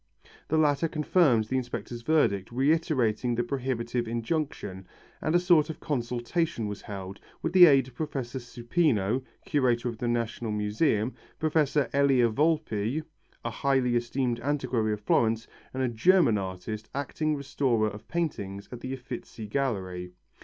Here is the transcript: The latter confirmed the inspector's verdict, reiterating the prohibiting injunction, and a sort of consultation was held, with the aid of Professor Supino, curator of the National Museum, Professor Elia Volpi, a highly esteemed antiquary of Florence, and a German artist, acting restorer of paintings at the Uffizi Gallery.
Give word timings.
The 0.47 0.57
latter 0.57 0.87
confirmed 0.87 1.43
the 1.45 1.57
inspector's 1.57 2.01
verdict, 2.01 2.51
reiterating 2.51 3.35
the 3.35 3.43
prohibiting 3.43 4.07
injunction, 4.07 4.87
and 5.21 5.35
a 5.35 5.39
sort 5.39 5.69
of 5.69 5.79
consultation 5.79 6.65
was 6.67 6.81
held, 6.81 7.19
with 7.43 7.53
the 7.53 7.67
aid 7.67 7.87
of 7.87 7.93
Professor 7.93 8.39
Supino, 8.39 9.23
curator 9.45 9.89
of 9.89 9.99
the 9.99 10.07
National 10.07 10.49
Museum, 10.49 11.13
Professor 11.37 11.87
Elia 11.93 12.29
Volpi, 12.31 13.03
a 13.45 13.51
highly 13.51 13.95
esteemed 13.95 14.39
antiquary 14.39 14.91
of 14.93 15.01
Florence, 15.01 15.45
and 15.71 15.83
a 15.83 15.87
German 15.87 16.39
artist, 16.39 16.89
acting 16.95 17.35
restorer 17.35 17.87
of 17.91 18.07
paintings 18.07 18.67
at 18.71 18.79
the 18.79 18.93
Uffizi 18.95 19.45
Gallery. 19.45 20.13